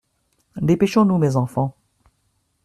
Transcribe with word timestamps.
Dépêchons-nous, 0.59 1.19
mes 1.19 1.35
enfants! 1.37 1.75